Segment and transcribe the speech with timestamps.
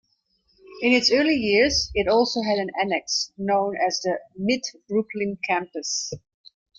[0.81, 6.11] In its early years, it also had an annex, known as the "Mid-Brooklyn campus".